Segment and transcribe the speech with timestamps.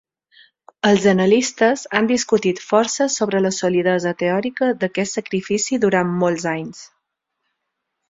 [0.91, 6.85] Els analistes han discutit força sobre la solidesa teòrica d'aquest sacrifici durant molts anys.